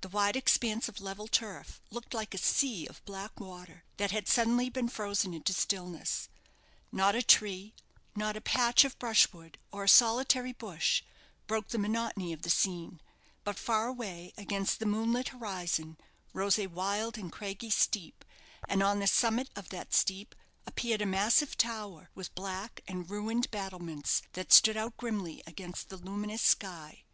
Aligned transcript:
The 0.00 0.08
wide 0.08 0.34
expanse 0.34 0.88
of 0.88 0.98
level 0.98 1.28
turf 1.28 1.78
looked 1.90 2.14
like 2.14 2.32
a 2.32 2.38
sea 2.38 2.86
of 2.86 3.04
black 3.04 3.38
water 3.38 3.84
that 3.98 4.10
had 4.10 4.26
suddenly 4.26 4.70
been 4.70 4.88
frozen 4.88 5.34
into 5.34 5.52
stillness. 5.52 6.30
Not 6.90 7.14
a 7.14 7.22
tree 7.22 7.74
not 8.16 8.34
a 8.34 8.40
patch 8.40 8.86
of 8.86 8.98
brushwood, 8.98 9.58
or 9.70 9.84
a 9.84 9.86
solitary 9.90 10.54
bush 10.54 11.02
broke 11.46 11.68
the 11.68 11.76
monotony 11.78 12.32
of 12.32 12.40
the 12.40 12.48
scene: 12.48 13.02
but 13.44 13.58
far 13.58 13.88
away 13.88 14.32
against 14.38 14.78
the 14.78 14.86
moonlit 14.86 15.28
horizon 15.28 15.98
rose 16.32 16.58
a 16.58 16.68
wild 16.68 17.18
and 17.18 17.30
craggy 17.30 17.68
steep, 17.68 18.24
and 18.66 18.82
on 18.82 19.00
the 19.00 19.06
summit 19.06 19.50
of 19.54 19.68
that 19.68 19.92
steep 19.92 20.34
appeared 20.66 21.02
a 21.02 21.04
massive 21.04 21.58
tower, 21.58 22.08
with 22.14 22.34
black 22.34 22.80
and 22.88 23.10
ruined 23.10 23.50
battlements, 23.50 24.22
that 24.32 24.50
stood 24.50 24.78
out 24.78 24.96
grimly 24.96 25.42
against 25.46 25.90
the 25.90 25.98
luminous 25.98 26.40
sky. 26.40 27.04